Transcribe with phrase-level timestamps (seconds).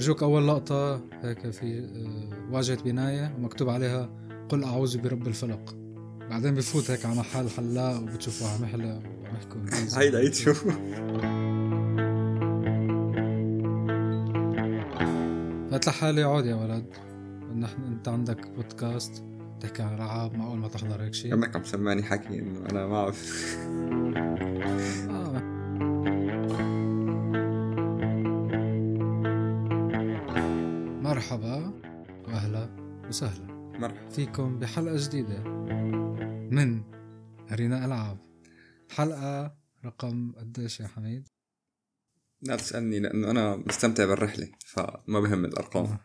[0.00, 4.10] يرجوك أول لقطة هيك في آه، واجهة بناية ومكتوب عليها
[4.48, 5.76] قل أعوذ برب الفلق.
[6.30, 9.60] بعدين بفوت هيك على محل حلاق وبتشوفه عم يحلق وعم يحكوا.
[10.00, 10.54] هيدا عيد شو؟
[15.70, 16.86] فقلت لحالي اقعد يا ولد.
[17.56, 19.24] نحن انت عندك بودكاست
[19.60, 21.30] تحكي عن العاب معقول ما تحضر هيك شيء.
[21.30, 23.56] كانك عم سمعني حكي إنه أنا ما بعرف
[34.10, 35.38] فيكم بحلقة جديدة
[36.50, 36.82] من
[37.52, 38.18] أرينا ألعاب.
[38.90, 41.28] حلقة رقم قديش يا حميد؟
[42.42, 45.98] لا تسألني لأنه أنا مستمتع بالرحلة فما بهم الأرقام.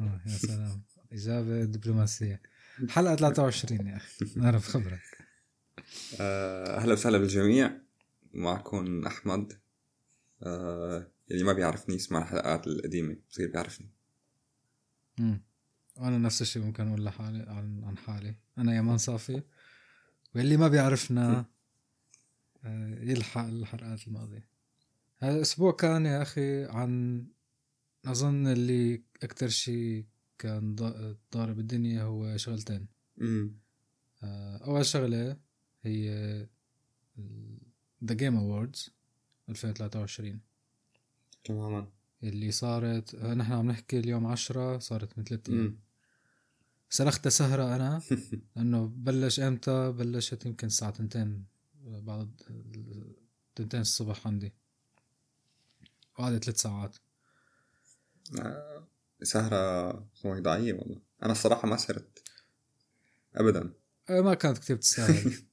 [0.00, 0.20] آه.
[0.26, 0.82] يا سلام.
[1.12, 2.42] إجابة دبلوماسية.
[2.88, 4.24] حلقة 23 يا أخي.
[4.40, 5.02] نعرف خبرك.
[6.20, 7.80] آه، أهلا وسهلا بالجميع.
[8.34, 9.52] معكم أحمد.
[10.42, 13.90] آه، اللي ما بيعرفني يسمع الحلقات القديمة بصير بيعرفني.
[15.18, 15.53] مم.
[15.96, 18.34] وأنا نفس الشيء ممكن أقول لحالي عن عن حالي.
[18.58, 19.42] أنا يمان صافي
[20.34, 21.44] واللي ما بيعرفنا
[22.64, 24.48] آه، يلحق الحلقات الماضية.
[25.18, 27.24] هذا الأسبوع كان يا أخي عن
[28.06, 30.04] أظن اللي أكتر شيء
[30.38, 32.86] كان ضا- ضارب الدنيا هو شغلتين.
[33.20, 33.54] امم
[34.22, 35.36] آه، أول شغلة
[35.82, 36.08] هي
[38.04, 38.90] The Game Awards
[39.48, 40.40] 2023
[41.44, 41.88] تماما.
[42.28, 45.78] اللي صارت نحن عم نحكي اليوم عشرة صارت من ثلاث امم
[46.88, 48.02] سرقت سهرة أنا
[48.56, 51.44] لأنه بلش إمتى؟ بلشت يمكن الساعة تنتين
[51.84, 52.40] بعد
[53.54, 54.52] تنتين الصبح عندي.
[56.18, 56.96] وقعدت ثلاث ساعات.
[59.22, 59.92] سهرة
[60.24, 61.00] موضوعية والله.
[61.22, 62.22] أنا الصراحة ما سهرت
[63.34, 63.72] أبدا.
[64.10, 65.32] آه، ما كانت كتير تستاهل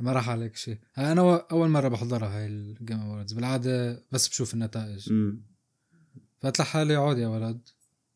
[0.00, 0.78] ما راح عليك شيء.
[0.98, 5.12] أنا أول مرة بحضرها هاي الجيم أووردز بالعادة بس بشوف النتائج.
[5.12, 5.42] امم
[6.40, 7.68] فقلت لحالي اقعد يا ولد.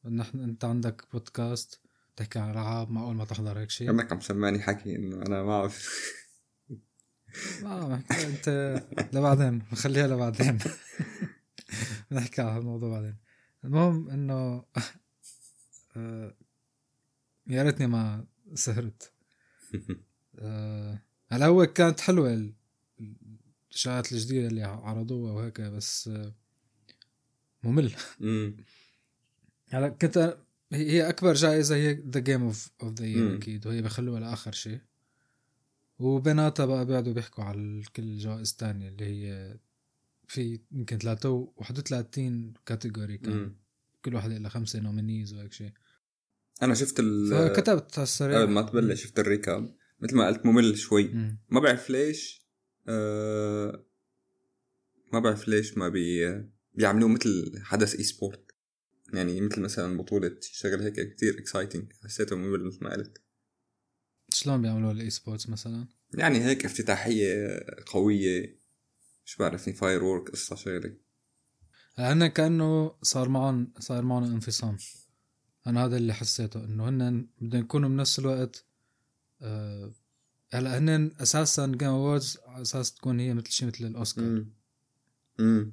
[0.04, 1.80] نحن أنت عندك بودكاست
[2.16, 3.86] تحكي عن العاب معقول ما تحضر هيك شيء.
[3.86, 6.02] كأنك عم سمعني حكي إنه أنا ما بعرف
[7.62, 8.82] ما أنت
[9.12, 10.58] لبعدين نخليها لبعدين.
[12.12, 13.16] نحكي عن الموضوع بعدين.
[13.64, 14.64] المهم إنه
[15.96, 16.34] آه،
[17.46, 19.12] يا ريتني ما سهرت.
[20.38, 22.54] آه، هلا هو كانت حلوة ال-
[23.70, 26.10] الشغلات الجديدة اللي عرضوها وهيك بس
[27.62, 27.92] ممل.
[29.68, 30.38] هلا كنت
[30.72, 33.36] هي أكبر جائزة هي the game of of the year.
[33.36, 34.80] أكيد وهي بخلوها لآخر شيء.
[35.98, 39.56] وبيناتها بقى بيقعدوا بيحكوا على كل الجوائز الثانية اللي هي
[40.28, 43.54] في يمكن 31 category كان.
[44.04, 45.72] كل واحد له خمسة nominees وهيك شيء.
[46.62, 49.74] أنا شفت ال فكتبت هالسريع قبل ما تبلش شفت ال recap.
[50.00, 51.08] مثل ما قلت ممل شوي.
[51.08, 51.38] مم.
[51.48, 52.46] ما بعرف ليش
[52.88, 53.86] آه
[55.12, 56.42] ما بعرف ليش ما بي
[56.74, 58.52] بيعملوه مثل حدث e-sport
[59.14, 63.22] يعني مثل مثلا بطولة شغل هيك كتير exciting حسيته ممل مثل ما قلت.
[64.32, 68.60] شلون بيعملوا ال e-sports مثلا؟ يعني هيك افتتاحية قوية.
[69.26, 70.96] مش بعرفني firework قصة شغلة.
[71.96, 74.76] هن كأنه صار معهم صار معهم انفصام.
[75.66, 78.64] أنا هذا اللي حسيته إنه هن بدهم يكونوا بنفس الوقت
[80.52, 84.44] هلا هن أساسا Game Awards على أساس تكون هي مثل شيء مثل الأوسكار.
[85.40, 85.72] امم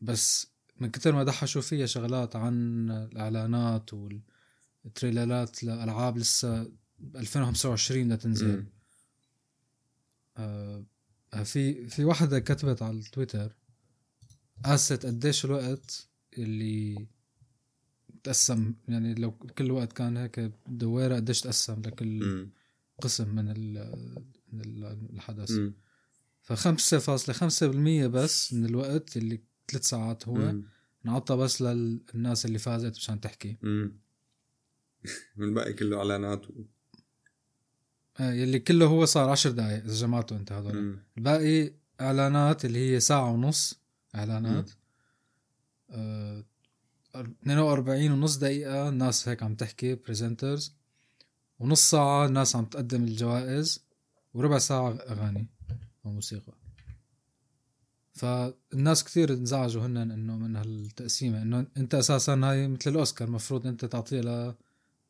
[0.00, 0.46] بس
[0.76, 3.90] من كتر ما دحشوا فيها شغلات عن الإعلانات
[4.84, 6.62] والتريلرات لألعاب لسه
[6.98, 8.50] ب 2025 بدها تنزل.
[8.50, 8.66] امم
[10.36, 10.84] آه
[11.44, 13.56] في في وحده كتبت على التويتر
[14.64, 16.08] قاست قديش الوقت
[16.38, 17.06] اللي
[18.22, 22.46] تقسم يعني لو كل وقت كان هيك دويره قديش تقسم لكل
[23.00, 23.44] قسم من
[24.52, 25.50] من ال- الحدث.
[26.42, 30.54] فخمسة فاصلة خمسة بالمية بس من الوقت اللي ثلاث ساعات هو
[31.06, 33.56] انعطى بس للناس اللي فازت مشان تحكي.
[33.64, 33.92] امم
[35.38, 36.52] الباقي كله إعلانات و...
[38.20, 40.98] آه، يلي كله هو صار عشر دقايق إذا جمعته انت هذول.
[41.18, 43.80] الباقي إعلانات اللي هي ساعة ونص
[44.14, 44.70] إعلانات.
[45.90, 46.44] آه
[47.14, 50.74] 42 ونص دقيقة الناس هيك عم تحكي بريزنترز
[51.58, 53.84] ونص ساعة الناس عم تقدم الجوائز.
[54.34, 55.46] وربع ساعة أغاني
[56.04, 56.52] وموسيقى.
[58.12, 63.84] فالناس كثير انزعجوا هن إنه من هالتقسيمة إنه أنت أساسا هاي مثل الأوسكار المفروض أنت
[63.84, 64.54] تعطيه ل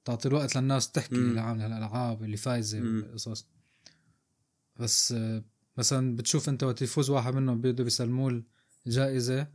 [0.04, 1.14] تعطي الوقت للناس تحكي.
[1.14, 3.02] اللي عامله الالعاب اللي فايزة مم.
[3.02, 3.46] والقصص.
[4.76, 5.44] بس آه،
[5.78, 8.42] مثلا بتشوف أنت وقت يفوز واحد منهم بده بيسلموه
[8.86, 9.46] الجائزة.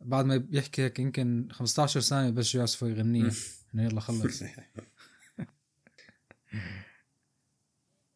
[0.00, 3.30] بعد ما بيحكي هيك يمكن 15 ثانية بس يعزفوا يغنيها.
[3.74, 4.42] إنه يلا خلص.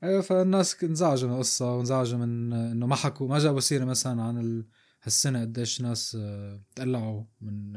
[0.03, 4.39] أيوه فالناس انزعجوا من القصة وانزعجوا من إنه ما حكوا ما جابوا سيرة مثلا عن
[4.41, 4.67] ال...
[5.03, 7.77] هالسنة قديش ناس آه، تقلعوا من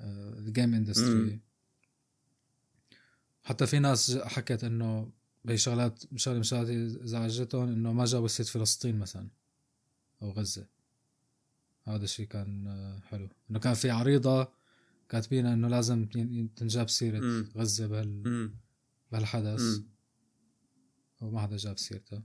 [0.00, 1.40] ال game industry
[3.42, 5.12] حتى في ناس حكت إنه
[5.44, 6.68] بهي شغلات شغلة من الشغلات
[7.06, 9.28] زعجتهم إنه ما جابوا سيرة فلسطين مثلا
[10.22, 10.66] أو غزة.
[11.84, 14.52] هذا الشيء كان آه، حلو إنه كان في عريضة
[15.08, 16.06] كاتبين إنه لازم
[16.56, 17.48] تنجاب سيرة مم.
[17.56, 18.50] غزة بهال.
[19.12, 19.80] بهالحدث.
[21.20, 22.22] وما حدا جاب سيرته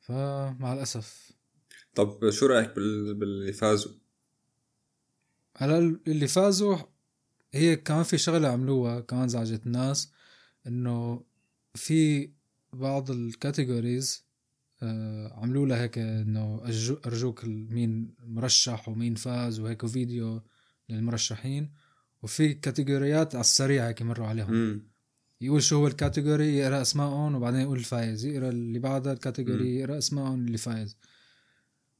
[0.00, 1.32] فمع الأسف
[1.94, 3.14] طب شو رأيك بال...
[3.14, 3.92] باللي فازوا؟
[5.56, 6.76] هلا اللي فازوا
[7.52, 10.12] هي كمان في شغلة عملوها كمان زعجت الناس
[10.66, 11.24] إنه
[11.74, 12.30] في
[12.72, 14.25] بعض ال categories
[15.32, 16.60] عملوا لها هيك إنه
[17.06, 20.42] فرجوك مين مرشح ومين فاز وهيك فيديو
[20.88, 21.70] للمرشحين.
[22.22, 24.54] وفي كاتيجوريات على السريع هيك مروا عليهم.
[24.54, 24.82] مم.
[25.40, 29.76] يقول شو هو ال category يقرأ أسمائهم وبعدين يقول الفايز يقرأ اللي بعدها ال category
[29.76, 30.96] يقرأ أسمائهم اللي فايز.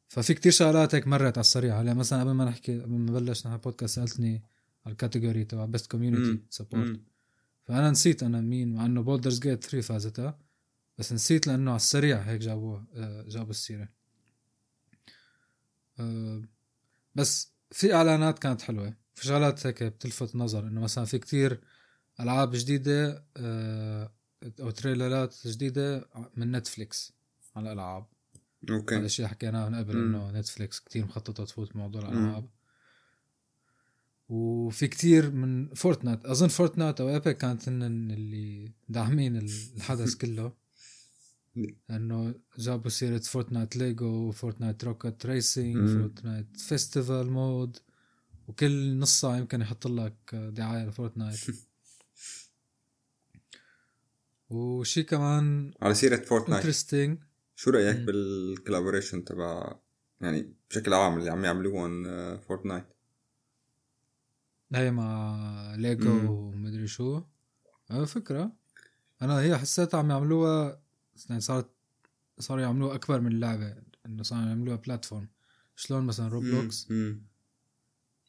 [0.08, 1.80] ففي كتير شغلات هيك مرت على السريع.
[1.80, 4.42] هلا مثلا قبل ما نحكي قبل ما نبلش نحن بودكاست سألتني
[4.86, 6.42] على ال category تبع best community.
[6.50, 7.00] support.
[7.62, 10.38] فأنا نسيت أنا مين مع إنه Baldur's Gate 3 فازتها.
[10.98, 13.88] بس نسيت لأنه على السريع هيك جابوه آه، جابوا السيرة.
[16.00, 16.42] آه،
[17.14, 18.94] بس في إعلانات كانت حلوة.
[19.14, 21.60] في شغلات هيك بتلفت النظر إنه مثلا في كتير
[22.20, 24.12] ألعاب جديدة آه،
[24.60, 27.12] أو trailerات جديدة من Netflix
[27.56, 28.06] على الألعاب.
[28.68, 29.96] هذا okay الشيء حكيناه من قبل.
[29.96, 32.08] إنه Netflix كتير مخططة تفوت بموضوع مم.
[32.08, 32.48] الألعاب.
[34.28, 40.52] وفي كتير من Fortnite أظن Fortnite أو Epic كانت هن اللي داعمين الحدث كله.
[41.90, 45.88] انه جابوا سيرة Fortnite LEGO Fortnite Rocket Racing.
[45.98, 47.76] Fortnite Festival mode
[48.48, 51.40] وكل نص ساعه يمكن يحط لك دعاية ل Fortnite
[54.50, 57.18] وشي كمان على سيرة Fortnite interesting
[57.56, 58.06] شو رأيك مم.
[58.06, 59.74] بال collaboration تبع
[60.20, 62.84] يعني بشكل عام اللي عم يعملوهم آه، فورتنايت
[64.74, 66.32] هي مع ليجو.
[66.32, 67.22] ومدري شو.
[67.90, 68.52] آه، فكرة.
[69.22, 70.82] أنا هي حسيتها عم يعملوها
[71.38, 71.70] صارت
[72.38, 73.76] صاروا يعملوها أكبر من اللعبة
[74.06, 75.28] إنه صاروا يعملوها platform
[75.76, 76.88] شلون مثلا Roblox.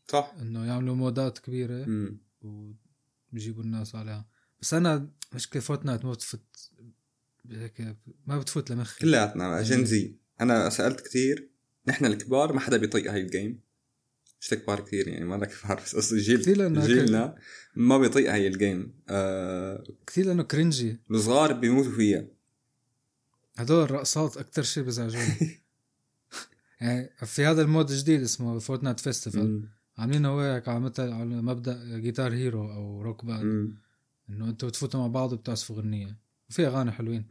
[0.07, 0.35] صح.
[0.41, 2.17] إنه يعملوا modeات كبيرة مم.
[3.33, 4.25] ويجيبوا الناس عليها.
[4.61, 6.71] بس أنا مشكلة Fortnite ما بتفوت
[7.51, 8.99] هيك ما بتفوت لمخي.
[8.99, 11.49] كلياتنا Gen Z أنا سألت كثير
[11.87, 13.59] نحن الكبار ما حدا بيطيق هاي ال game
[14.41, 17.35] مش الكبار كثير يعني ما أنا كبار بس قصدي كثير جيل جيلنا
[17.75, 22.36] ما بيطيق هاي الجيم آه كثير لأنه cringy الصغار بيموتوا فيها.
[23.57, 25.35] هدول الرقصات أكتر شيء بيزعجوني
[26.81, 29.69] يعني في هذا ال mode الجديد اسمه Fortnite Festival مم.
[29.97, 33.75] عاملينه هو هيك على مثل على مبدأ Guitar Hero أو Rock Band.
[34.29, 36.17] إنه أنتوا بتفوتوا مع بعض وبتعزفوا غنية
[36.49, 37.25] وفي أغاني حلوين.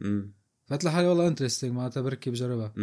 [0.65, 2.73] فقلت لحالي والله interesting معناتها بركي بجربها.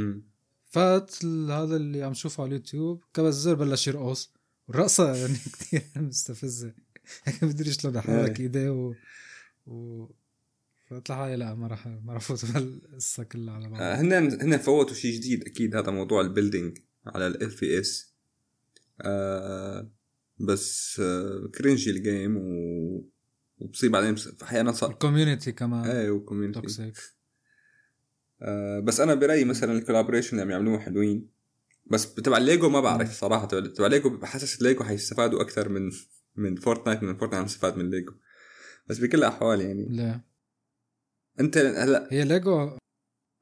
[0.74, 4.32] فات هذا اللي عم شوفه على اليوتيوب كبس زر بلش يرقص
[4.68, 6.74] والرقصة يعني كثير مستفزة
[7.24, 8.46] هيك بدري شلون يحرك إيه.
[8.46, 8.94] إيديه و,
[9.66, 10.06] و...
[10.94, 14.12] فقلت لحالي لا ما راح ما راح افوت بهالقصه كلها على آه، بعض هن
[14.42, 18.14] هن فوتوا شيء جديد أكيد هذا موضوع ال building على ال FPS
[20.40, 23.04] بس آه cringy ال game و
[23.58, 25.84] وبصير بعدين بس- أحيانا صار ال community كمان.
[25.90, 26.94] إيه و community toxic
[28.42, 31.28] آه بس أنا برأيي مثلا ال collaboration اللي عم يعملوه حلوين.
[31.86, 33.46] بس تبع الليجو ما بعرف صراحة.
[33.46, 35.90] تبع الليجو بحسس الليجو حيستفادوا أكثر من
[36.36, 38.12] من Fortnite من Fortnite عم يستفاد من الليجو.
[38.88, 39.88] بس بكل الأحوال يعني.
[39.90, 40.20] لا
[41.40, 42.78] انت هلا هي ليجو.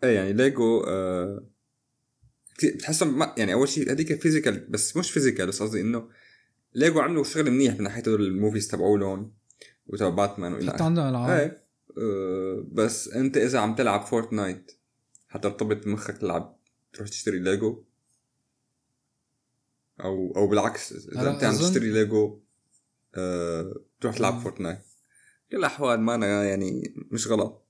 [0.05, 1.47] إيه يعني ليجو آه
[2.65, 6.09] بتحسهم ما يعني أول شيء هذيك physical بس مش physical بس قصدي إنه
[6.75, 9.33] ليجو عملوا شغل منيح من ناحية ال movies تبعولهم
[9.87, 11.31] وتبع باتمان وإلى حتى عندهم ألعاب.
[11.41, 11.63] إيه
[11.99, 14.73] آه، بس أنت إذا عم تلعب Fortnite
[15.29, 16.57] حترتبط بمخك تلعب
[16.93, 17.85] تروح تشتري ليجو؟
[20.01, 22.41] أو أو بالعكس إذا أنت عم تشتري ليجو
[23.15, 24.41] آه، تروح تلعب.
[24.41, 24.79] Fortnite
[25.51, 27.67] كل الأحوال ما أنا يعني مش غلط.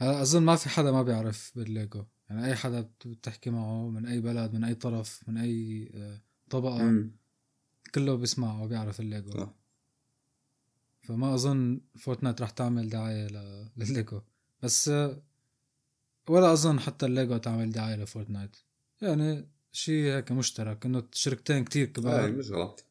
[0.00, 2.04] هلا أظن ما في حدا ما بيعرف بالليجو.
[2.30, 6.20] يعني أي حدا بت- بتحكي معه من أي بلد من أي طرف من أي آه،
[6.50, 7.10] طبقة مم.
[7.94, 9.30] كله بيسمع وبيعرف الليجو.
[9.30, 9.54] صح.
[11.02, 13.26] فما أظن Fortnite رح تعمل دعاية
[13.76, 14.20] للليجو.
[14.62, 15.22] بس آه،
[16.28, 18.56] ولا أظن حتى الليجو تعمل دعاية ل Fortnite.
[19.02, 22.32] يعني شيء هيك مشترك إنه شركتين كتير كبار.
[22.32, 22.84] مش غلط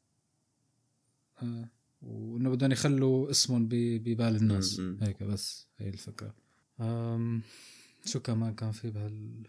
[2.01, 4.79] وإنه بدهم يخلوا اسمهم ببال الناس.
[5.01, 6.33] هيك بس هي الفكرة.
[8.05, 9.47] شو كمان كان في بهال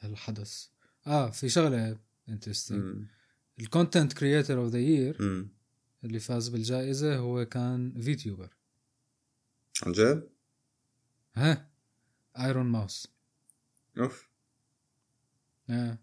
[0.00, 0.66] هالحدث
[1.06, 3.06] آه في شغلة interesting.
[3.60, 5.16] ال content creator of the year.
[6.04, 8.56] اللي فاز بالجائزة هو كان VTuber
[9.82, 10.28] عن جد؟
[11.34, 11.70] ها
[12.38, 13.08] Ironmouse
[13.98, 14.28] أوف
[15.70, 15.98] آه.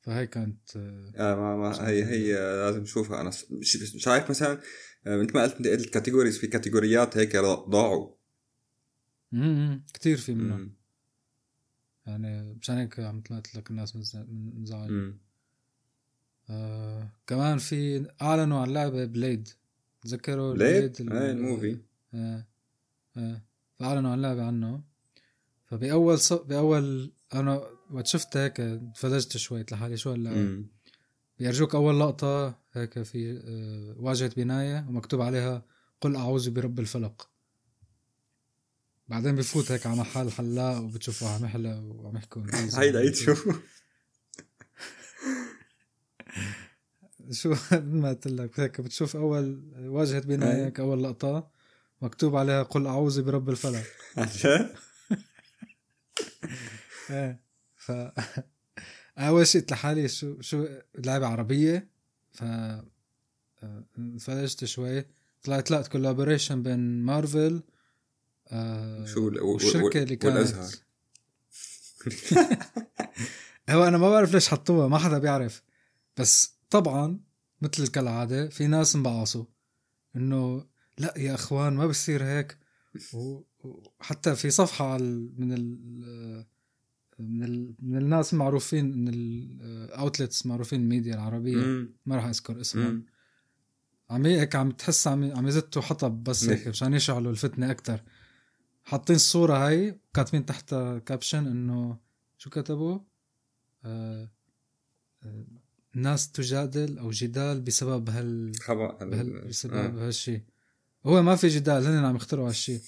[0.00, 3.30] فهي كانت آه، آه ما ما هي هي لازم نشوفها أنا
[3.96, 4.60] شايف مثلا
[5.06, 8.14] آه، مثل ما قلت ال categories في categoryات هيك ضاعوا
[9.34, 10.60] امم كثير في منهم.
[10.60, 10.72] مم.
[12.06, 15.18] يعني مشان هيك عم طلعت لك الناس منز- منزعجة مم.
[16.50, 19.48] آه كمان في اعلنوا عن لعبه Blade
[20.02, 21.78] تذكروا Blade هاي ال movie
[22.14, 22.46] آه
[23.16, 23.42] آه.
[23.78, 24.82] فاعلنوا عن لعبه عنه.
[25.64, 26.32] فبأول ص...
[26.32, 30.64] بأول أنا وقت شفت هيك انفلجت شوي قلت لحالي شو هاللعبه.
[31.38, 35.62] بيرجوك أول لقطة هيك في آه واجهة بناية ومكتوب عليها
[36.00, 37.28] قل أعوذ برب الفلق.
[39.08, 42.42] بعدين بفوت هيك على محل حلاق وبتشوفه عم يحلق وعم يحكوا
[42.74, 43.34] هاي لقيت شو؟
[47.30, 50.64] شو ما قلت لك هيك بتشوف أول واجهة بنايه أي.
[50.66, 51.50] هيك أول لقطة
[52.02, 53.82] مكتوب عليها قل أعوذ برب الفلق.
[54.18, 54.74] جد؟
[57.10, 57.40] إيه
[57.76, 57.92] ف
[59.18, 60.66] أول شيء قلت لحالي شو شو
[60.98, 61.88] لعبة عربية
[62.32, 62.84] ف آه،
[63.98, 65.04] انفلجت شوي.
[65.42, 67.62] طلعت لا كولابوريشن بين مارفل
[68.48, 70.34] آه شو ال- و- و- والشركة اللي كانت.
[70.36, 70.70] والازهر
[73.70, 75.62] هو أنا ما بعرف ليش حطوها ما حدا بيعرف.
[76.16, 77.20] بس طبعا
[77.60, 79.44] مثل كالعاده في ناس انبعصوا
[80.16, 80.66] إنه
[80.98, 82.58] لا يا إخوان ما بصير هيك.
[83.64, 85.78] وحتى في صفحة من ال
[87.18, 91.86] من ال من الناس المعروفين من ال outlets معروفين الميديا العربية.
[92.06, 93.04] ما راح أذكر اسمهم.
[94.10, 96.68] عم هيك عم تحس عم عم يزتوا حطب بس هيك.
[96.68, 98.00] مشان يشعلوا الفتنة أكثر
[98.84, 101.98] حاطين الصورة هاي كاتبين تحتها caption إنه
[102.38, 102.98] شو كتبوا؟
[103.84, 104.30] آه
[105.22, 105.44] آه
[105.94, 108.52] ناس تجادل أو جدال بسبب هال,
[109.00, 109.48] بهال...
[109.48, 110.06] بسبب آه.
[110.06, 110.40] هالشيء
[111.06, 112.80] هو ما في جدال هن عم يخترعوا هالشيء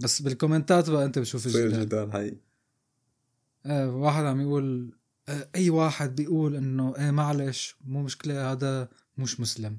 [0.00, 2.38] بس بالكومنتات بقى أنت بتشوف الجدال جدال هاي
[3.66, 4.96] آه واحد عم يقول
[5.28, 8.88] آه أي واحد بيقول إنه إيه معلش مو مشكلة هذا
[9.18, 9.78] مش مسلم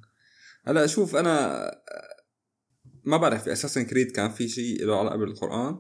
[0.66, 1.66] هلا شوف أنا
[3.06, 5.80] ما بعرف في اساسن كريد كان في شيء له علاقة بالقرآن.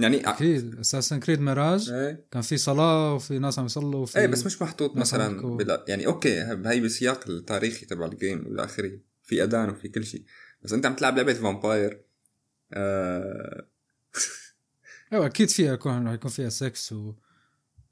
[0.00, 1.90] يعني أكيد Assassin's Creed Mirage.
[1.90, 2.26] إيه.
[2.30, 5.56] كان في صلاة وفي ناس عم يصلوا وفي إيه بس مش محطوط مثلا.
[5.56, 8.98] بلا يعني okay هي بالسياق التاريخي تبع ال game والى آخره.
[9.22, 10.24] في أذان وفي كل شيء.
[10.62, 12.02] بس أنت عم تلعب لعبة vampire
[12.72, 13.66] آه.
[15.12, 17.14] أيوه أكيد فيها يكون رح يكون فيها sex و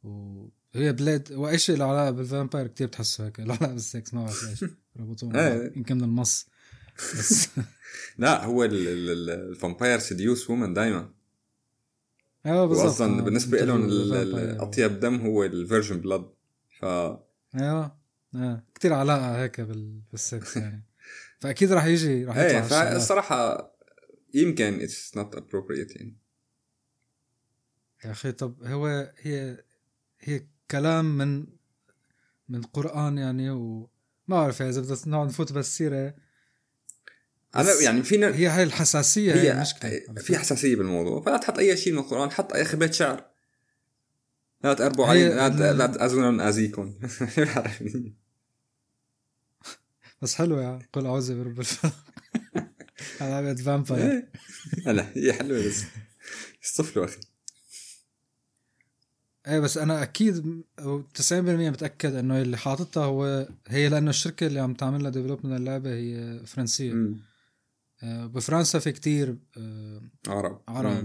[0.02, 3.40] وهي Blade واي شيء له علاقة بال vampire كثير بتحسه هيك.
[3.40, 4.70] له علاقه بالسكس ما بعرف ليش.
[5.00, 5.72] ربطوه إيه.
[5.76, 6.46] يمكن من المص
[6.96, 7.48] بس
[8.18, 11.10] لا هو ال- ال- ال- الvampire seduce women دائما
[12.46, 14.62] أيوه بالضبط واصلا آه، بالنسبة لهم بال vampire.
[14.62, 16.30] أطيب دم هو ال virgin blood
[16.80, 17.96] ف أيوه
[18.34, 18.62] آه.
[18.74, 20.00] كثير علاقة هيك بال...
[20.10, 20.84] بالسكس يعني
[21.40, 22.62] فأكيد رح يجي رح يطلع إيه.
[22.92, 23.70] فالصراحه
[24.34, 26.16] يمكن it's not appropriate يعني
[28.04, 29.64] يا أخي طب هو هي
[30.20, 31.46] هي كلام من
[32.48, 33.86] من قرآن يعني وما
[34.28, 36.14] بعرف إذا بدنا نقعد نفوت بالسيره
[37.56, 40.00] أنا يعني فينا هي هاي الحساسية هي, هي المشكلة.
[40.16, 41.22] في حساسية بالموضوع.
[41.22, 43.24] فلا تحط أي شيء من القرآن حط أي خبيت شعر.
[44.64, 46.94] لا تقربوا علينا لا لا تأذونا ناذيكم
[50.22, 51.92] بس حلوة يا قل أعوذ برب الفلق.
[53.20, 54.28] لعبه فامباير إيه.
[54.86, 55.82] هلا هي حلوة بس.
[56.64, 57.20] يصطفلوا أخي.
[59.48, 64.46] إيه بس أنا أكيد م- أو 90% متأكد إنه اللي حاططها هو هي لأنه الشركة
[64.46, 66.92] اللي عم تعمل لها ديفلوبمنت اللعبه هي فرنسية.
[68.04, 70.60] بفرنسا في كتير آه، عرب.
[70.68, 71.04] عرب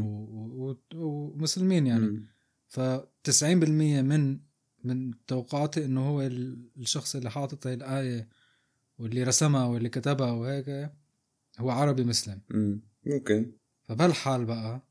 [0.96, 2.06] ومسلمين يعني.
[2.08, 2.24] مم.
[2.68, 2.79] ف
[3.24, 4.39] 90% من
[4.84, 8.29] من توقعاتي إنه هو ال- الشخص اللي حاطط هاي الآية
[8.98, 10.91] واللي رسمها واللي كتبها وهيك
[11.60, 12.41] هو عربي مسلم.
[12.50, 12.82] مم.
[13.06, 13.51] ممكن.
[13.84, 14.82] فبهالحال بقى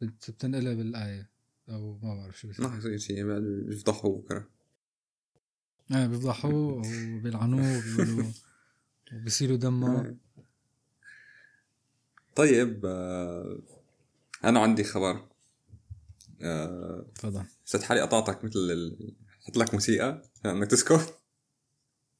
[0.00, 1.30] بت- بتنقلب الآية
[1.68, 2.64] أو ما بعرف شو بيصير.
[2.68, 4.48] ما حيصير شيء بعد يفضحوا بكرة.
[5.94, 6.82] إيه بيفضحوه
[7.16, 8.32] وبيلعنوه وبيقولوا
[9.12, 10.16] وبيصيروا دمه.
[12.36, 13.58] طيب آه،
[14.44, 15.28] أنا عندي خبر.
[16.42, 17.44] آه، تفضل.
[17.66, 19.14] حسيت حالي قطعتك مثل ال...
[19.40, 21.18] حط لك موسيقى انك تسكت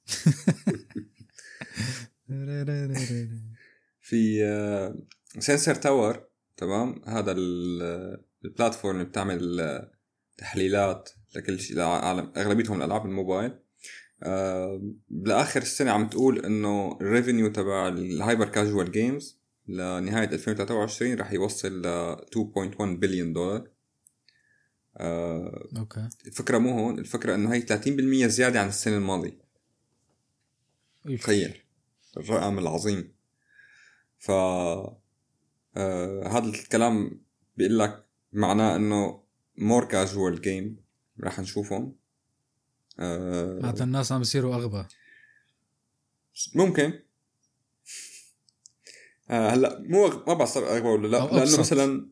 [4.00, 4.98] في آه،
[5.38, 9.92] Sensor Tower تمام؟ هذا ال- ال platform اللي بتعمل آه،
[10.38, 13.58] تحليلات لكل شيء لعالم أغلبيتهم الألعاب الموبايل.
[14.22, 21.14] آه، بالاخر السنة عم تقول إنه ال revenue تبع ال hyper casual games لنهاية 2023
[21.14, 23.68] راح يوصل ل 2.1 بليون دولار
[24.96, 26.08] آه، أوكي.
[26.26, 29.38] الفكرة مو هون الفكرة إنه هي 30% زيادة عن السنة الماضية.
[31.20, 31.62] تخيل
[32.16, 33.12] الرقم العظيم.
[34.18, 35.02] ف آه
[36.26, 37.20] هذا الكلام
[37.56, 39.22] بيقول لك معناه إنه
[39.58, 40.76] مور كاجوال جيم
[41.20, 41.96] راح نشوفهم.
[42.98, 44.84] آه معناتها الناس عم بيصيروا أغبى.
[46.54, 46.92] ممكن.
[49.30, 51.26] آه هلأ مو ما بعرف أغبى ولا لأ.
[51.26, 51.60] لأنه.
[51.60, 52.10] مثلا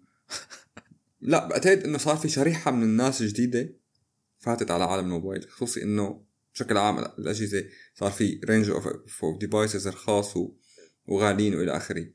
[1.20, 3.74] لأ بعتقد إنه صار في شريحة من الناس جديدة
[4.38, 6.24] فاتت على عالم الموبايل خصوصي إنه
[6.54, 7.64] بشكل عام الأجهزة
[7.94, 10.34] صار في رينج اوف ديفايسز رخاص
[11.06, 12.06] وغاليين وإلى آخره.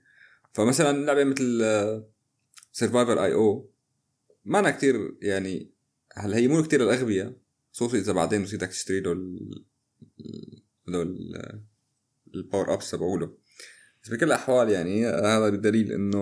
[0.53, 1.63] فمثلا لعبة مثل
[2.71, 3.71] سرفايفر اي أو
[4.45, 5.71] ما أنا كتير يعني
[6.13, 7.33] هلا هي مو كتير الاغبياء
[7.79, 9.65] خصوصي اذا بعدين بصير بدك تشتري له ال-
[10.19, 11.29] ال- هدول
[12.36, 13.38] الباور ابس تبعوله.
[14.03, 16.17] بس بكل الأحوال يعني هذا بدليل إنه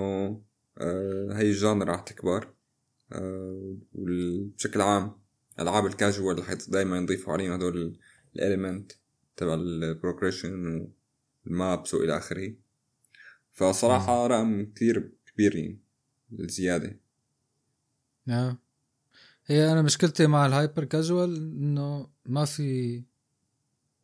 [0.78, 2.54] آه، هي الجانرا رح تكبر
[3.12, 5.12] آه، وبشكل عام
[5.60, 8.00] ألعاب الكاجوال رح دائما يضيفوا عليهم هدول
[8.36, 8.92] ال element
[9.38, 10.88] تبع ال progression
[11.46, 12.54] وال maps وإلى آخره.
[13.54, 15.80] فصراحة رقم كثير كبير يعني
[16.40, 17.00] الزياده
[18.30, 18.58] آه.
[19.48, 23.04] هي أنا مشكلتي مع ال hyper casual إنه ما في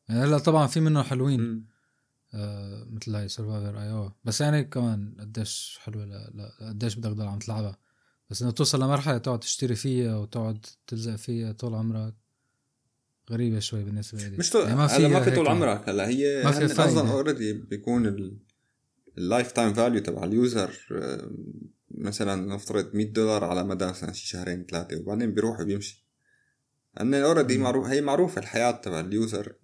[0.10, 1.66] يعني هلأ طبعا في منه حلوين.
[2.34, 7.40] آه مثل هاي Survivor.io بس يعني كمان قديش حلوة لا, لا قديش بدك تضل عم
[7.40, 7.78] تلعبها
[8.30, 12.14] بس إنه توصل لمرحلة تقعد تشتري فيها وتقعد تلزق فيها طول عمرك
[13.32, 16.52] غريبة شوي بالنسبة لي مش طول يعني هلأ ما في طول عمرك هلأ هي ما
[16.52, 16.66] في.
[16.66, 18.38] أصلا already بيكون ال-
[19.18, 21.32] ال lifetime value تبع ال user آه،
[21.92, 26.06] مثلا نفترض 100 دولار على مدى مثلا شي شهرين ثلاثة وبعدين بيروح وبيمشي
[26.98, 27.58] لأن already.
[27.58, 29.56] معروف هي معروفة الحياة تبع ال user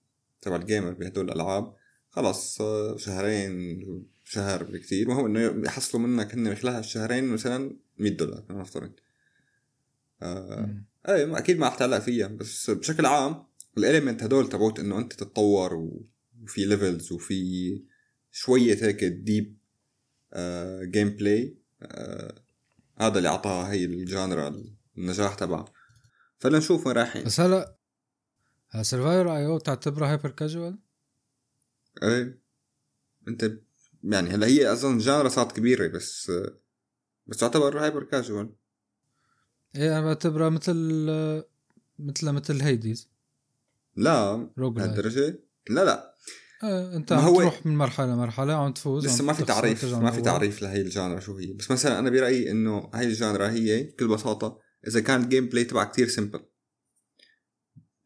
[0.41, 1.73] تبع ال gamer بهدول الألعاب
[2.09, 3.79] خلص آه، شهرين
[4.23, 8.91] شهر بكثير وهو إنه يحصلوا منك هن خلال هالشهرين مثلا 100 دولار نفترض
[10.21, 10.83] آه.
[11.09, 13.43] إيه أكيد ما رح تعلق فيها بس بشكل عام
[13.77, 15.73] ال element هدول تبعوت إنه أنت تتطور
[16.43, 17.81] وفي levels وفي
[18.31, 19.57] شوية هيك deep
[20.33, 22.43] آه gameplay آه
[22.97, 24.63] هذا اللي أعطاها هي ال genre
[24.97, 25.65] النجاح تبعها
[26.37, 27.23] فلنشوف وين رايحين.
[27.23, 27.77] بس هلا
[28.81, 30.79] Survivor.io تعتبرها hyper casual
[32.03, 32.39] إيه.
[33.27, 33.51] أنت
[34.03, 36.59] يعني هلا هي أظن genre صارت كبيرة بس آه
[37.27, 38.55] بس تعتبر hyper casual
[39.75, 41.45] إيه أنا بعتبرها مثل آه،
[41.99, 43.09] مثل مثل Hades
[43.95, 45.39] لا rogue لهالدرجه
[45.69, 46.15] لا لا.
[46.63, 49.85] آه انت ما عم هو- تروح من مرحلة لمرحلة عم تفوز لسه ما في تعريف
[49.85, 50.21] ما في.
[50.21, 51.53] تعريف لهي ال genre شو هي.
[51.53, 55.63] بس مثلا أنا برأيي إنه هاي ال genre هي بكل بساطة إذا كان ال gameplay
[55.63, 56.45] تبعها كتير simple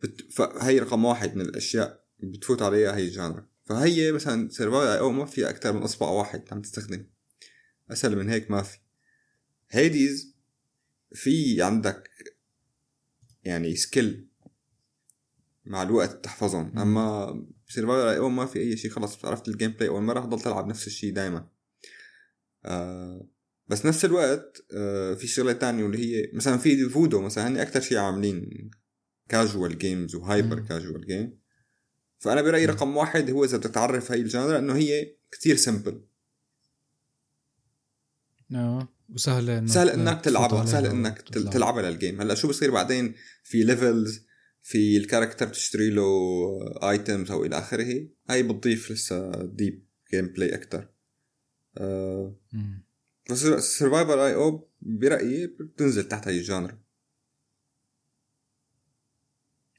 [0.03, 0.31] بت...
[0.33, 3.47] فهي رقم واحد من الأشياء اللي بتفوت عليها هي ال genre.
[3.65, 7.05] فهي مثلا Survivor.io ما في أكثر من إصبع واحد عم تستخدم.
[7.91, 8.77] أسهل من هيك ما في.
[9.69, 10.35] Hades
[11.13, 12.09] في عندك
[13.43, 14.27] يعني skill
[15.65, 16.71] مع الوقت تحفظهم.
[16.75, 17.52] مم.
[17.77, 20.87] اما Survivor.io ما في أي شيء خلص عرفت ال gameplay أول مرة حضل تلعب نفس
[20.87, 21.47] الشيء دائما
[22.65, 23.27] آه
[23.67, 27.81] بس نفس الوقت آه في شغلة تانية واللي هي مثلا في فودو مثلا هني أكثر
[27.81, 28.71] شيء عاملين
[29.29, 30.59] casual games و hyper.
[30.59, 31.39] casual game
[32.19, 32.65] فأنا برأيي.
[32.65, 36.01] رقم واحد هو إذا بدك تعرف هاي ال genre إنه هي كتير simple
[38.55, 41.21] آه وسهله انه سهل إنك تلعبها سهل إنك.
[41.21, 44.25] تلعبها لل game هلأ شو بصير بعدين في levels
[44.63, 46.03] في ال character تشتري له
[46.89, 50.89] items أو إلى آخره هاي بتضيف لسه deep gameplay أكثر
[51.77, 52.35] آه.
[53.31, 53.37] بس
[53.77, 56.79] Survivor.io برأيي بتنزل تحت هاي ال genre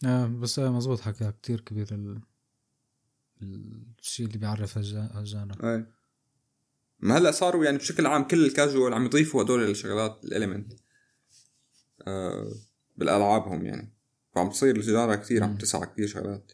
[0.07, 2.21] آه بس آه مزبوط حكى كتير كبير ال...
[3.99, 5.87] الشيء اللي بيعرف هالجا- هال genre أي.
[7.01, 10.73] ما هلأ صاروا يعني بشكل عام كل الكاجوال عم يضيفوا هدول الشغلات ال element
[12.07, 12.53] آه
[12.97, 13.94] بالألعابهم يعني.
[14.35, 15.57] فعم تصير ال genre كثير عم.
[15.59, 16.53] تسعى كثير شغلات.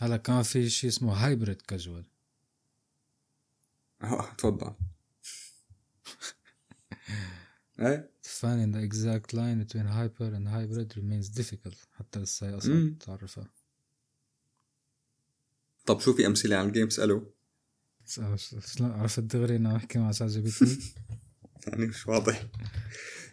[0.00, 2.04] هلا كمان في شيء اسمه hybrid casual
[4.02, 4.74] آه، تفضل.
[7.80, 12.56] إيه؟ Finding the exact line between hyper and hybrid remains difficult حتى لسه هي.
[12.56, 13.50] أصلا تعرفها
[15.86, 17.20] طب شو في أمثلة عن ال game؟ اسألوا.
[18.06, 20.94] شلون عرفت دغري إنه احكي مع ChatGPT
[21.66, 22.46] يعني مش واضح.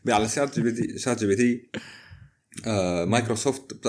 [0.07, 1.69] على شات جي بي تي شات جي بي تي
[2.67, 3.87] آه مايكروسوفت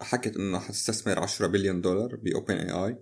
[0.00, 2.96] حكت إنه حتستثمر 10 بليون دولار ب OpenAI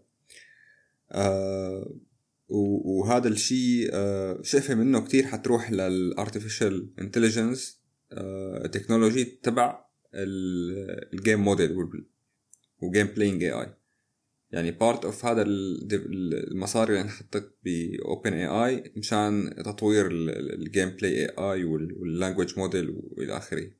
[2.48, 7.80] وهذا الشيء آه شايفه منه كتير حتروح لل artificial intelligence
[8.72, 11.76] technology تبع ال game model
[12.82, 13.74] و game playing AI
[14.50, 21.24] يعني part of هذا ال- ال- المصاري اللي انحطت ب OpenAI مشان تطوير ال gameplay
[21.24, 23.70] AI وال language model وإلى آخره.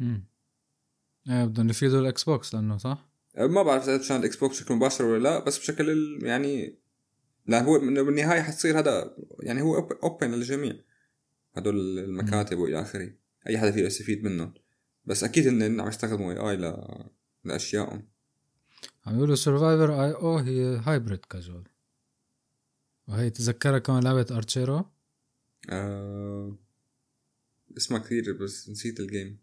[0.00, 0.24] امم
[1.30, 5.04] إيه بدهم يفيدوا ال Xbox لأنه صح؟ ما بعرف إذا مشان الاكس بوكس بشكل مباشر
[5.04, 6.78] ولا لا بس بشكل يعني
[7.46, 10.76] لا هو بالنهايه حتصير هذا يعني هو open للجميع.
[11.54, 13.10] هدول المكاتب وإلى آخره.
[13.48, 14.54] أي حدا فيه يستفيد منهم.
[15.04, 16.74] بس أكيد هن عم يستخدموا AI.
[17.44, 18.08] لأشيائهم.
[19.06, 21.64] عم يقولوا survivor.io أو هي hybrid casual
[23.08, 24.84] وهي تذكرها كمان لعبة ارتشيرو
[25.70, 26.56] آه...
[27.76, 29.38] اسمها كثير بس نسيت ال game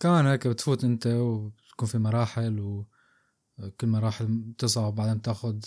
[0.00, 2.60] كمان هيك بتفوت انت وبتكون في مراحل
[3.58, 5.58] وكل مراحل بتصعب بعدين تاخذ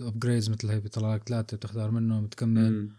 [0.00, 2.70] upgrades مثل هي بيطلع لك ثلاثة بتختار منهم بتكمل.
[2.70, 2.96] مم.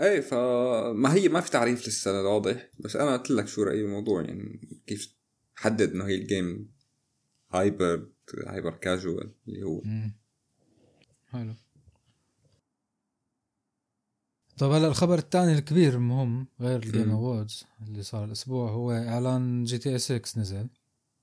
[0.00, 2.70] إيه فما هي ما في تعريف لسه واضح.
[2.80, 5.14] بس أنا قلت لك شو رأيي بالموضوع يعني كيف
[5.54, 6.72] حدد إنه هي ال game
[7.52, 8.08] hyper
[8.46, 9.80] hyper casual اللي هو.
[9.84, 10.12] مم.
[11.30, 11.54] حلو.
[14.58, 19.64] طب هلا الخبر الثاني الكبير المهم غير ال Game Awards اللي صار الأسبوع هو إعلان
[19.64, 20.68] GTA 6 نزل.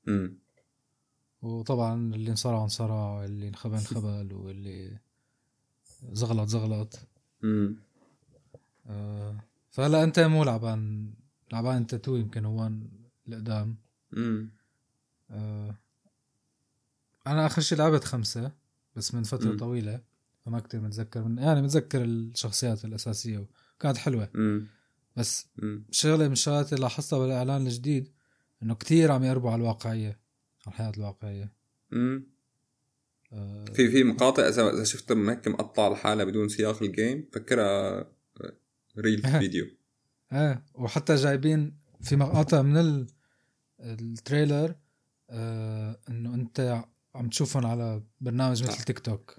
[0.08, 0.40] امم
[1.42, 4.98] وطبعا اللي انصرع انصرع واللي انخبل انخبل واللي
[6.12, 7.00] زغلط زغلط.
[7.44, 7.76] امم
[8.88, 11.14] آه فهلا انت مو لعبان
[11.52, 12.90] لعبان انت تو يمكن هون
[13.28, 13.78] القدام
[14.18, 14.52] امم
[15.32, 15.76] آه
[17.28, 18.52] أنا آخر شي لعبت خمسة
[18.96, 19.58] بس من فترة مم.
[19.58, 20.02] طويلة
[20.46, 23.38] فما كتير متذكر من يعني متذكر الشخصيات الأساسية
[23.78, 24.30] وكانت حلوة.
[24.36, 24.68] امم
[25.16, 28.10] بس امم شغلة من الشغلات اللي لاحظتها بالإعلان الجديد
[28.64, 30.20] إنه كتير عم يقربوا على الواقعية
[30.66, 31.54] على الحياة الواقعية.
[31.94, 32.28] امم
[33.34, 38.08] آه في في مقاطع اذا شفت هيك مقطع لحالها بدون سياق ال game فكرها
[38.98, 39.68] real video
[40.34, 43.08] إيه وحتى جايبين في مقاطع من ال...
[43.80, 44.76] ال trailer
[45.30, 46.84] آه إنه أنت
[47.16, 48.84] عم تشوفهم على برنامج مثل آه.
[48.84, 49.38] تيك توك.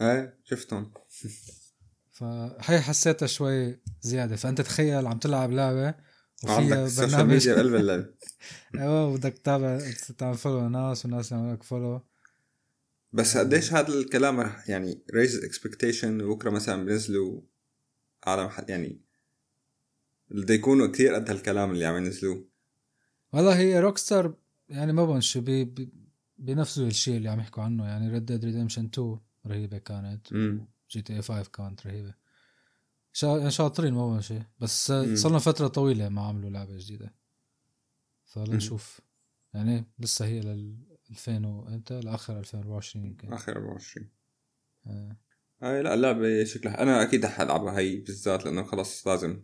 [0.00, 0.92] إيه شفتهم.
[2.12, 4.36] فهي حسيتها شوي زيادة.
[4.36, 5.94] فأنت تخيل عم تلعب لعبة
[6.44, 8.06] وفيها برنامج بقلب اللعبة.
[8.78, 9.80] أيوه بدك تتابع
[10.18, 12.00] تعمل follow ناس وناس يعملوا لك follow
[13.12, 17.40] بس قديش هذا الكلام رح يعني raise expectation وبكرة مثلا بينزلوا
[18.24, 19.00] عالم حد يعني
[20.30, 22.48] بده يكونوا كثير قد هالكلام اللي عم ينزلوه.
[23.32, 24.34] والله هي Rockstar
[24.68, 25.92] يعني ما بنشو بي بي-
[26.42, 30.34] بنفسه الشيء اللي عم يحكوا عنه يعني Red Dead Redemption 2 رهيبة كانت
[30.90, 32.14] GTA 5 كانت رهيبة.
[33.12, 33.26] شا...
[33.26, 34.86] يعني شاطرين ما شيء بس.
[35.14, 37.14] صار لنا فترة طويلة ما عملوا لعبة جديدة.
[38.24, 39.00] فلنشوف.
[39.54, 40.76] يعني لسه هي لل
[41.10, 43.32] 2000 وامتى لآخر 2024 يمكن.
[43.32, 44.08] آخر 24
[44.86, 45.16] آه.
[45.62, 49.42] هاي لا اللعبة شكلها أنا أكيد رح ألعبها هي بالذات لأنه خلص لازم.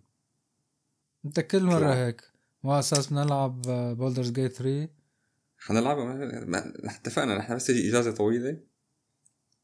[1.25, 1.95] انت كل مرة.
[1.95, 2.23] هيك.
[2.63, 3.63] مو أساس بنلعب
[3.97, 4.98] Baldur's Gate 3
[5.59, 6.05] حنلعبها
[6.45, 8.61] ما- اتفقنا نحن بس تجي إجازة طويلة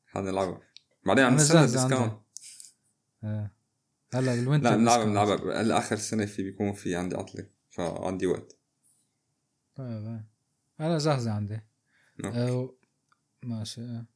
[0.06, 0.60] حنلعبها
[1.06, 2.24] بعدين عم نستنى جاهزة discount عندي.
[3.24, 3.50] آه.
[4.14, 5.04] هلا بال winter لا بنلعبها.
[5.04, 8.56] بنلعبها هلا آخر السنة في بيكون في عندي عطلة فعندي وقت
[9.74, 10.24] طيب آه.
[10.80, 11.60] أنا جاهزه عندي
[12.24, 12.38] okay.
[12.38, 12.74] آه.
[13.42, 14.06] ماشي آه.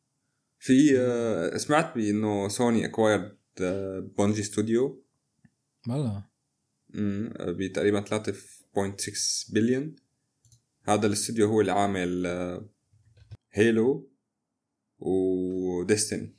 [0.59, 3.39] في آه، سمعت بإنه Sony acquired
[4.17, 5.05] Bungie studio
[5.89, 6.25] والله
[7.41, 9.97] بتقريبا 3.6 بليون
[10.89, 12.69] هذا الاستوديو هو اللي عامل آه،
[13.53, 14.11] Halo
[14.99, 16.35] و Destiny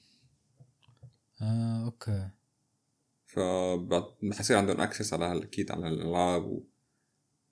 [1.42, 2.30] آه okay.
[3.26, 6.64] فبحصير عندهم access على هال- أكيد على الألعاب و...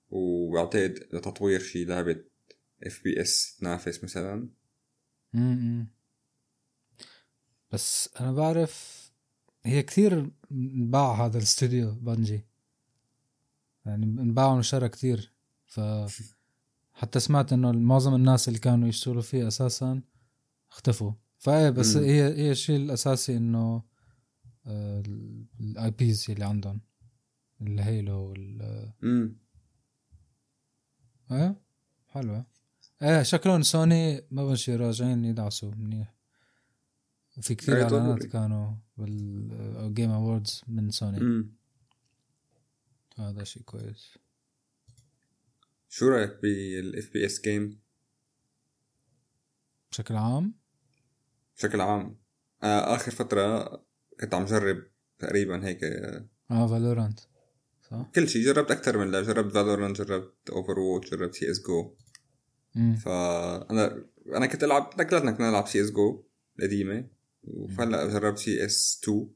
[0.10, 2.24] وبعتقد لتطوير شي لعبة
[2.84, 4.50] FPS تنافس مثلا.
[5.36, 5.88] امم
[7.72, 9.08] بس أنا بعرف
[9.64, 12.46] هي كثير انباع هذا الاستوديو Bungie
[13.86, 15.34] يعني انباع ونشرى كثير.
[15.66, 15.80] ف
[16.98, 20.02] حتى سمعت إنه معظم الناس اللي كانوا يشتغلوا فيه أساسا
[20.72, 21.12] اختفوا.
[21.38, 22.04] فإيه بس مم.
[22.04, 23.84] هي هي الشيء الأساسي إنه
[25.60, 26.82] ال IPs اللي عندهم
[27.62, 28.62] ال Halo وال
[29.04, 29.36] امم
[31.32, 31.62] إيه
[32.08, 32.46] حلوة
[33.02, 36.14] إيه شكلهم سوني ما بنشي راجعين يدعسوا منيح.
[37.42, 38.24] في كثير إعلانات.
[38.24, 41.46] كانوا بال Game Awards من سوني
[43.18, 44.18] هذا شيء كويس.
[45.90, 47.82] شو رأيك بال FPS game
[49.92, 50.54] بشكل عام؟
[51.58, 52.18] بشكل عام.
[52.64, 53.68] آه آخر فترة
[54.20, 54.84] كنت عم جرب
[55.20, 57.20] تقريبا هيك آه Valorant
[57.92, 59.28] صح؟ كل شيء جربت أكثر من لعبة.
[59.28, 61.96] جربت Valorant جربت Overwatch جربت سي اس جو
[63.06, 66.28] فانا أنا كنت ألعب كلاتنا كنا نلعب سي اس جو
[66.60, 67.10] القديمة
[67.44, 69.30] وهلا جربت CS 2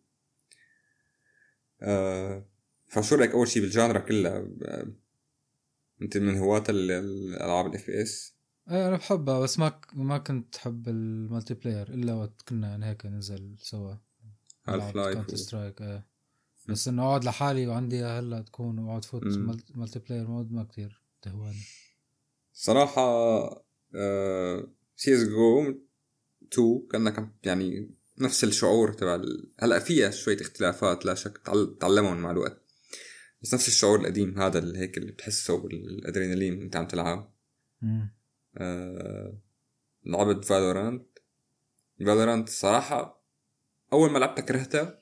[1.82, 2.46] آه
[2.88, 4.94] فشو رأيك أول شيء بال genre كلها؟ آه،
[6.02, 8.34] أنت من هواة ال- الألعاب ال FPS
[8.72, 13.06] إيه أنا بحبها بس ما ما كنت حب ال multiplayer إلا وقت كنا يعني هيك
[13.06, 13.94] ننزل سوا.
[14.68, 16.06] Half-Life Counter-Strike إيه.
[16.70, 19.24] بس إنه أقعد لحالي وعندي هلأ تكون وأقعد فوت
[19.76, 21.62] multiplayer mode ما كتير تهواني.
[22.54, 23.50] صراحة
[24.96, 25.74] سي اس جو
[26.54, 29.22] 2 كأنك يعني نفس الشعور تبع
[29.60, 32.61] هلأ فيها شوية اختلافات لا شك تعل- تعلمهم مع الوقت.
[33.42, 37.34] بس نفس الشعور القديم هذا اللي هيك اللي بتحسه بالأدرينالين انت عم تلعب.
[38.58, 39.38] آه...
[40.06, 41.06] لعبت Valorant.
[42.00, 43.24] Valorant صراحة
[43.94, 45.02] أول ما لعبتها كرهتها.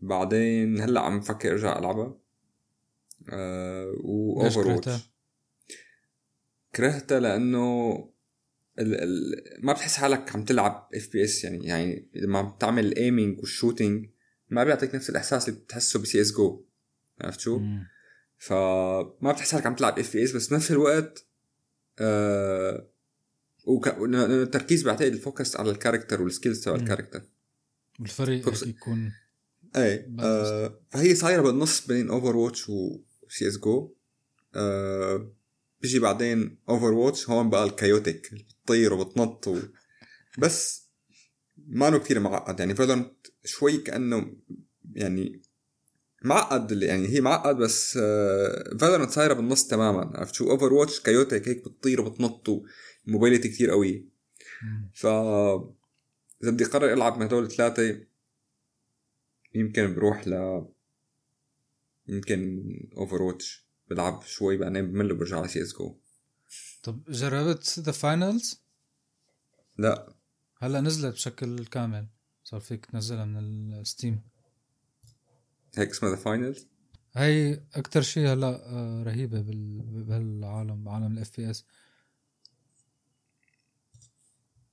[0.00, 2.18] بعدين هلأ عم بفكر إرجع ألعبها.
[3.28, 5.10] آه و Over كرهتها؟ watch
[6.76, 7.94] كرهتها؟ لأنه
[8.78, 13.38] ال ال ما بتحس حالك عم تلعب FPS يعني يعني لما عم تعمل ال aiming
[13.38, 14.10] وال shooting
[14.50, 16.67] ما بيعطيك نفس الإحساس اللي بتحسه بسي اس جو
[17.20, 17.60] عرفت شو؟
[18.38, 21.26] فما بتحس حالك عم تلعب FPS بس بنفس الوقت
[21.98, 22.88] آه
[23.64, 23.88] وك...
[24.14, 26.74] التركيز بعتقد ال focus على ال character وال skills تبع.
[26.76, 27.22] ال character
[28.00, 29.12] والفريق فبس- يكون
[29.76, 30.10] إيه.
[30.20, 33.94] آه فهي صايرة بالنص بين Overwatch و CS:GO
[34.54, 35.32] آه
[35.80, 39.58] بيجي بعدين Overwatch هون بقى ال chaotic بتطير وبتنط و...
[40.38, 40.88] بس
[41.56, 44.36] ما له كثير معقد يعني Valorant شوي كأنه
[44.94, 45.42] يعني
[46.22, 50.12] معقد اللي يعني هي معقد بس آه Valorant صايرة بالنص تماما.
[50.14, 52.48] عرفت شو؟ Overwatch chaotic هيك بتطير وبتنط
[53.06, 54.04] و mobility كثير قويه.
[54.92, 55.06] ف
[56.42, 58.00] إذا بدي أقرر ألعب من هدول الثلاثة
[59.54, 60.64] يمكن بروح ل
[62.08, 62.62] يمكن
[62.96, 65.96] Overwatch بلعب شوي بعدين بمل وبرجع على سي اس جو
[66.82, 68.62] طب جربت The Finals
[69.78, 70.12] لا.
[70.58, 72.06] هلا نزلت بشكل كامل
[72.44, 73.38] صار فيك تنزلها من
[73.80, 74.22] ال Steam
[75.76, 76.66] هيك اسمها ذا فاينلز
[77.16, 79.44] هي أكتر شيء هلأ آه، رهيبة.
[79.46, 81.64] بهالعالم بعالم ال FPS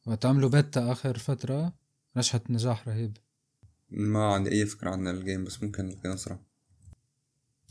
[0.06, 1.74] وقت عملوا بيتا آخر فترة
[2.16, 3.18] نجحت نجاح رهيب.
[3.90, 6.40] ما عندي أي فكرة عن ال game بس ممكن نلقي نظرة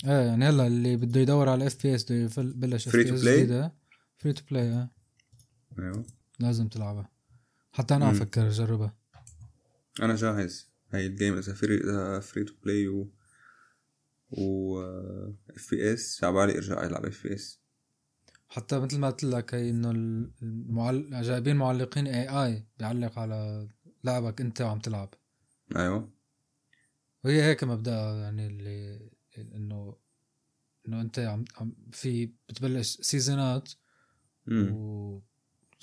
[0.05, 3.75] إيه يعني هلأ اللي بده يدور على FPS بده يبلش to play؟ جديدة.
[4.17, 4.89] free to play
[5.79, 6.05] أيوه.
[6.39, 7.11] لازم تلعبها.
[7.73, 8.21] حتى أنا عم مم.
[8.21, 8.95] فكر أجربها.
[10.03, 10.74] أنا جاهز.
[10.97, 13.13] هي ال game إذا free to play و
[14.31, 14.81] و
[15.51, 17.61] FPS عبالي ارجع العب FPS
[18.49, 19.91] حتى مثل ما قلت لك هي إنه
[20.43, 21.23] المعل...
[21.23, 23.69] جايبين معلقين AI بيعلق على
[24.05, 25.15] لعبك أنت وعم تلعب.
[25.77, 26.13] أيوه.
[27.25, 29.97] وهي هيك مبدأها يعني اللي انه
[30.89, 33.73] إنه أنت عم, عم في بتبلش season ات
[34.49, 35.23] امم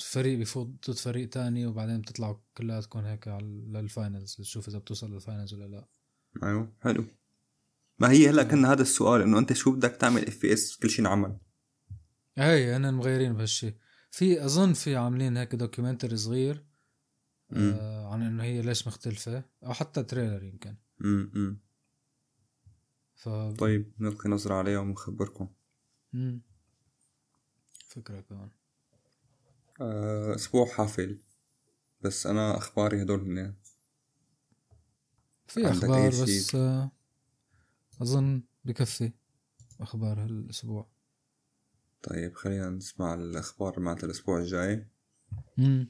[0.01, 5.13] وفريق بيفوت ضد فريق تاني وبعدين بتطلعوا كلياتكم هيك على لل finals تشوف إذا بتوصل
[5.13, 5.87] لل finals ولا لا.
[6.43, 7.05] أيوه حلو.
[7.99, 11.37] ما هي هلأ كان هذا السؤال إنه أنت شو بدك تعمل FPS كل شيء انعمل
[12.37, 13.73] هي هن مغيرين بهالشي.
[14.11, 16.65] في أظن في عاملين هيك documentary صغير
[17.49, 17.77] مم.
[17.79, 20.75] آه عن إنه هي ليش مختلفة أو حتى trailer يمكن.
[21.01, 21.59] امم
[23.15, 25.47] ف طيب نلقي نظرة عليها ونخبركم.
[26.13, 26.41] مم.
[27.87, 28.41] فكرة كمان.
[28.41, 28.60] آه،
[30.35, 31.19] أسبوع حافل.
[32.01, 33.55] بس أنا أخباري هدول هن.
[35.47, 36.91] في أخبار بس؟ آه
[38.01, 39.11] أظن بكفي
[39.81, 40.87] أخبار هالأسبوع.
[42.03, 44.87] طيب خلينا نسمع الأخبار مالت الأسبوع الجاي.
[45.57, 45.89] مم.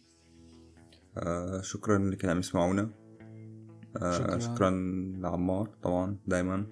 [1.17, 2.91] آه شكرا كانوا عم يسمعونا.
[3.97, 4.39] آه شكراً.
[4.39, 4.69] شكرا,
[5.21, 6.67] لعمار طبعا دايما.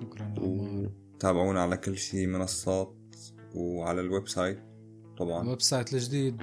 [0.00, 2.96] شكرا عمار وتابعونا على كل شيء منصات
[3.54, 4.75] وعلى ال website.
[5.18, 5.42] طبعا.
[5.42, 6.42] الويب سايت الجديد.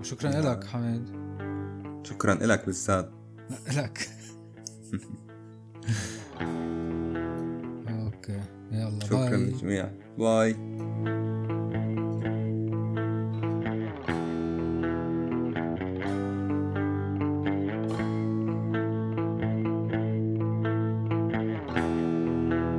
[0.00, 1.18] وشكرا لك حميد.
[2.04, 3.10] شكرا لك بالذات
[3.78, 4.08] لك.
[7.88, 8.40] okay.
[8.72, 9.36] يلا شكرا bye.
[9.36, 9.90] للجميع.
[10.18, 10.56] bye.